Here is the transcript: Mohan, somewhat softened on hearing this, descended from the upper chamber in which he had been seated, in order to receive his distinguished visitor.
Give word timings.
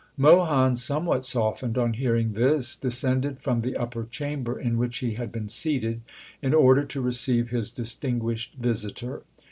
Mohan, 0.17 0.75
somewhat 0.77 1.23
softened 1.25 1.77
on 1.77 1.93
hearing 1.93 2.33
this, 2.33 2.75
descended 2.75 3.39
from 3.39 3.61
the 3.61 3.77
upper 3.77 4.05
chamber 4.09 4.59
in 4.59 4.79
which 4.79 4.97
he 4.97 5.13
had 5.13 5.31
been 5.31 5.47
seated, 5.47 6.01
in 6.41 6.55
order 6.55 6.83
to 6.85 7.01
receive 7.01 7.49
his 7.51 7.69
distinguished 7.69 8.55
visitor. 8.55 9.21